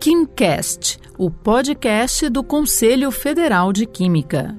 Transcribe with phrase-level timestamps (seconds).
[0.00, 4.58] KimCast, o podcast do Conselho Federal de Química.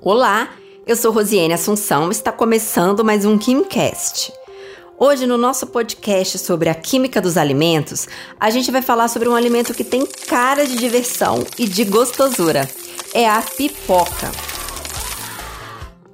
[0.00, 0.48] Olá,
[0.86, 4.32] eu sou Rosiane Assunção, está começando mais um KimCast.
[4.98, 8.08] Hoje, no nosso podcast sobre a química dos alimentos,
[8.40, 12.66] a gente vai falar sobre um alimento que tem cara de diversão e de gostosura.
[13.12, 14.32] É a pipoca.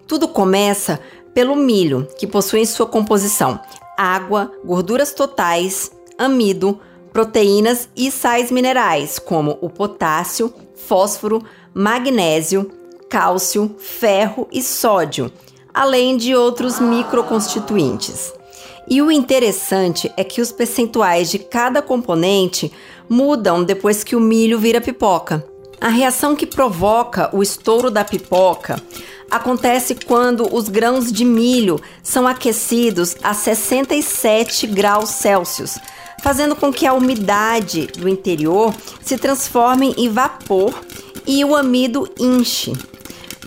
[0.09, 0.99] Tudo começa
[1.33, 3.61] pelo milho, que possui em sua composição
[3.97, 6.81] água, gorduras totais, amido,
[7.19, 11.43] proteínas e sais minerais, como o potássio, fósforo,
[11.75, 12.71] magnésio,
[13.11, 15.29] cálcio, ferro e sódio,
[15.75, 18.33] além de outros microconstituintes.
[18.89, 22.71] E o interessante é que os percentuais de cada componente
[23.09, 25.45] mudam depois que o milho vira pipoca.
[25.81, 28.81] A reação que provoca o estouro da pipoca
[29.29, 35.79] acontece quando os grãos de milho são aquecidos a 67 graus Celsius,
[36.23, 40.75] fazendo com que a umidade do interior se transforme em vapor
[41.27, 42.73] e o amido inche.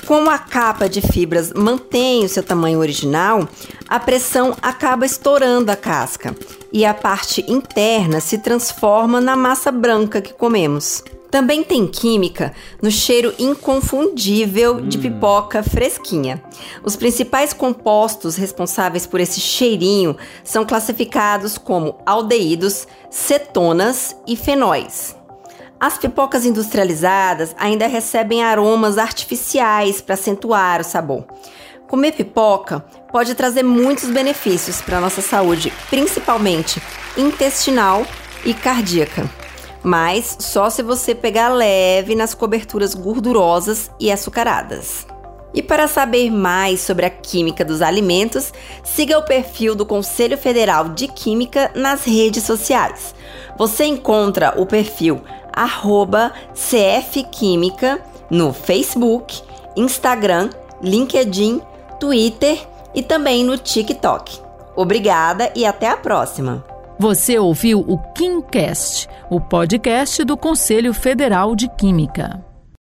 [0.05, 3.47] Como a capa de fibras mantém o seu tamanho original,
[3.87, 6.35] a pressão acaba estourando a casca
[6.73, 11.03] e a parte interna se transforma na massa branca que comemos.
[11.31, 15.01] Também tem química no cheiro inconfundível de hum.
[15.01, 16.43] pipoca fresquinha.
[16.83, 25.15] Os principais compostos responsáveis por esse cheirinho são classificados como aldeídos, cetonas e fenóis.
[25.79, 31.25] As pipocas industrializadas ainda recebem aromas artificiais para acentuar o sabor.
[31.87, 36.81] Comer pipoca pode trazer muitos benefícios para a nossa saúde, principalmente
[37.17, 38.05] intestinal
[38.45, 39.29] e cardíaca
[39.83, 45.05] mas só se você pegar leve nas coberturas gordurosas e açucaradas.
[45.53, 50.89] E para saber mais sobre a química dos alimentos, siga o perfil do Conselho Federal
[50.89, 53.13] de Química nas redes sociais.
[53.57, 55.21] Você encontra o perfil
[56.53, 59.41] CFQuímica no Facebook,
[59.75, 60.49] Instagram,
[60.81, 61.61] LinkedIn,
[61.99, 64.39] Twitter e também no TikTok.
[64.75, 66.70] Obrigada e até a próxima!
[67.01, 72.50] Você ouviu o KimCast, o podcast do Conselho Federal de Química.